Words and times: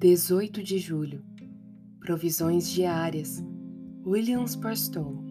18 0.00 0.62
de 0.62 0.78
julho 0.78 1.22
Provisões 2.00 2.70
diárias 2.70 3.44
Williams 4.02 4.54
Barstow 4.54 5.22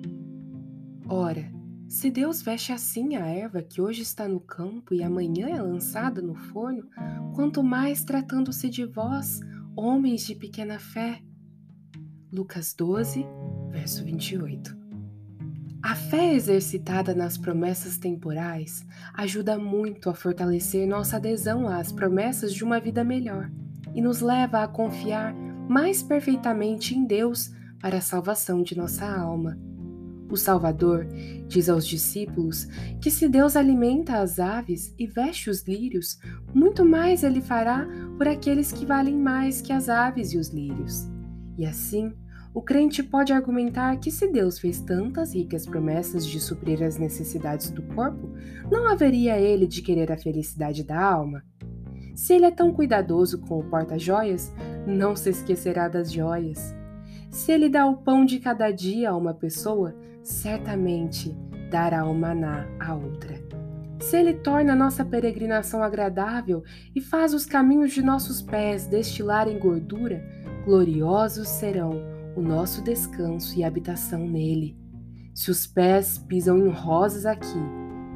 Ora, 1.08 1.52
se 1.88 2.12
Deus 2.12 2.44
veste 2.44 2.72
assim 2.72 3.16
a 3.16 3.26
erva 3.26 3.64
que 3.64 3.82
hoje 3.82 4.04
está 4.04 4.28
no 4.28 4.40
campo 4.40 4.94
e 4.94 5.02
amanhã 5.02 5.50
é 5.50 5.60
lançada 5.60 6.22
no 6.22 6.36
forno, 6.36 6.88
quanto 7.34 7.64
mais 7.64 8.04
tratando-se 8.04 8.70
de 8.70 8.86
vós, 8.86 9.40
homens 9.76 10.24
de 10.24 10.36
pequena 10.36 10.78
fé. 10.78 11.20
Lucas 12.32 12.76
12, 12.76 13.26
verso 13.72 14.06
28. 14.06 14.78
A 15.82 15.96
fé 15.96 16.36
exercitada 16.36 17.16
nas 17.16 17.40
promessas 17.40 17.98
temporais 17.98 18.86
ajuda 19.16 19.58
muito 19.58 20.12
a 20.12 20.14
fortalecer 20.14 20.88
nossa 20.88 21.18
adesão 21.18 21.68
às 21.68 21.92
promessas 21.92 22.54
de 22.54 22.64
uma 22.64 22.80
vida 22.80 23.04
melhor 23.04 23.50
e 24.00 24.02
nos 24.02 24.22
leva 24.22 24.64
a 24.64 24.68
confiar 24.68 25.36
mais 25.68 26.02
perfeitamente 26.02 26.96
em 26.96 27.06
Deus 27.06 27.52
para 27.82 27.98
a 27.98 28.02
salvação 28.02 28.64
de 28.64 28.78
nossa 28.78 29.06
alma. 29.06 29.60
O 30.30 30.38
Salvador 30.38 31.06
diz 31.50 31.68
aos 31.68 31.86
discípulos 31.86 32.64
que 33.02 33.12
se 33.12 33.28
Deus 33.28 33.58
alimenta 33.58 34.22
as 34.22 34.40
aves 34.40 34.96
e 34.98 35.06
veste 35.06 35.50
os 35.50 35.68
lírios, 35.68 36.18
muito 36.54 36.86
mais 36.86 37.24
ele 37.24 37.42
fará 37.42 37.86
por 38.18 38.26
aqueles 38.26 38.72
que 38.72 38.86
valem 38.86 39.18
mais 39.18 39.60
que 39.60 39.74
as 39.74 39.90
aves 39.90 40.32
e 40.32 40.38
os 40.38 40.48
lírios. 40.48 41.06
E 41.58 41.66
assim, 41.66 42.14
o 42.54 42.62
crente 42.62 43.04
pode 43.04 43.34
argumentar 43.34 43.98
que 43.98 44.12
se 44.12 44.32
Deus 44.32 44.60
fez 44.60 44.80
tantas 44.80 45.36
ricas 45.36 45.66
promessas 45.66 46.26
de 46.26 46.40
suprir 46.40 46.82
as 46.84 46.98
necessidades 46.98 47.70
do 47.70 47.82
corpo, 47.82 48.32
não 48.72 48.88
haveria 48.88 49.38
ele 49.38 49.68
de 49.68 49.82
querer 49.82 50.10
a 50.10 50.18
felicidade 50.18 50.86
da 50.86 51.04
alma? 51.04 51.44
Se 52.16 52.34
ele 52.34 52.46
é 52.46 52.52
tão 52.52 52.74
cuidadoso 52.74 53.40
com 53.40 53.60
o 53.60 53.64
porta-joias, 53.64 54.54
não 54.86 55.16
se 55.16 55.30
esquecerá 55.30 55.88
das 55.88 56.12
joias. 56.12 56.76
Se 57.30 57.52
ele 57.52 57.70
dá 57.70 57.86
o 57.86 57.98
pão 57.98 58.26
de 58.26 58.40
cada 58.40 58.72
dia 58.72 59.12
a 59.12 59.18
uma 59.18 59.34
pessoa, 59.34 59.96
certamente 60.24 61.36
dará 61.70 62.06
o 62.06 62.14
maná 62.14 62.68
a 62.80 62.96
outra. 62.96 63.40
Se 64.02 64.18
ele 64.18 64.34
torna 64.34 64.76
nossa 64.76 65.04
peregrinação 65.04 65.84
agradável 65.84 66.64
e 66.96 67.02
faz 67.02 67.34
os 67.34 67.46
caminhos 67.46 67.92
de 67.92 68.02
nossos 68.02 68.42
pés 68.42 68.88
destilarem 68.88 69.60
gordura, 69.60 70.24
gloriosos 70.66 71.48
serão 71.48 72.02
o 72.36 72.42
nosso 72.42 72.82
descanso 72.82 73.58
e 73.58 73.64
habitação 73.64 74.26
nele. 74.26 74.78
Se 75.36 75.52
os 75.52 75.68
pés 75.68 76.18
pisam 76.18 76.58
em 76.58 76.70
rosas 76.70 77.26
aqui, 77.26 77.60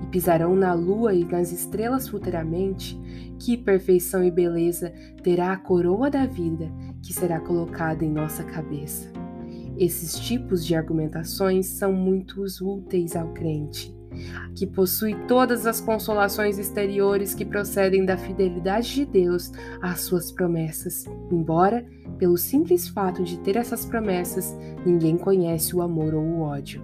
e 0.03 0.05
pisarão 0.07 0.53
na 0.53 0.73
lua 0.73 1.13
e 1.13 1.23
nas 1.23 1.51
estrelas 1.51 2.09
futuramente, 2.09 2.99
que 3.39 3.57
perfeição 3.57 4.23
e 4.23 4.29
beleza 4.29 4.93
terá 5.23 5.53
a 5.53 5.57
coroa 5.57 6.09
da 6.09 6.25
vida 6.25 6.69
que 7.01 7.13
será 7.13 7.39
colocada 7.39 8.03
em 8.03 8.11
nossa 8.11 8.43
cabeça. 8.43 9.09
Esses 9.77 10.19
tipos 10.19 10.65
de 10.65 10.75
argumentações 10.75 11.67
são 11.67 11.93
muito 11.93 12.43
úteis 12.61 13.15
ao 13.15 13.33
crente, 13.33 13.95
que 14.55 14.67
possui 14.67 15.15
todas 15.25 15.65
as 15.65 15.81
consolações 15.81 16.59
exteriores 16.59 17.33
que 17.33 17.45
procedem 17.45 18.05
da 18.05 18.17
fidelidade 18.17 18.93
de 18.93 19.05
Deus 19.05 19.51
às 19.81 20.01
suas 20.01 20.31
promessas, 20.31 21.05
embora, 21.31 21.85
pelo 22.17 22.37
simples 22.37 22.87
fato 22.87 23.23
de 23.23 23.39
ter 23.39 23.55
essas 23.55 23.85
promessas, 23.85 24.55
ninguém 24.85 25.17
conhece 25.17 25.75
o 25.75 25.81
amor 25.81 26.13
ou 26.13 26.23
o 26.23 26.41
ódio. 26.41 26.83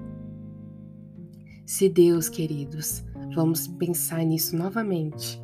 Se 1.66 1.88
Deus, 1.88 2.28
queridos, 2.28 3.04
vamos 3.34 3.68
pensar 3.68 4.24
nisso 4.24 4.56
novamente, 4.56 5.42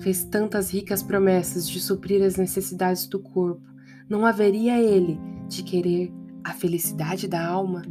fez 0.00 0.24
tantas 0.24 0.72
ricas 0.72 1.02
promessas 1.02 1.68
de 1.68 1.80
suprir 1.80 2.22
as 2.22 2.36
necessidades 2.36 3.06
do 3.06 3.18
corpo, 3.18 3.66
não 4.08 4.26
haveria 4.26 4.80
Ele 4.80 5.18
de 5.48 5.62
querer 5.62 6.12
a 6.44 6.52
felicidade 6.52 7.28
da 7.28 7.44
alma? 7.46 7.82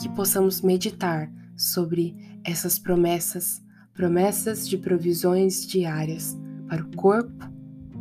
Que 0.00 0.08
possamos 0.10 0.62
meditar 0.62 1.30
sobre 1.56 2.16
essas 2.44 2.78
promessas, 2.78 3.60
promessas 3.92 4.68
de 4.68 4.78
provisões 4.78 5.66
diárias 5.66 6.38
para 6.68 6.82
o 6.82 6.96
corpo 6.96 7.44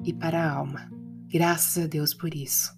e 0.04 0.14
para 0.14 0.44
a 0.44 0.52
alma. 0.52 0.92
Graças 1.28 1.84
a 1.84 1.88
Deus 1.88 2.14
por 2.14 2.34
isso. 2.34 2.78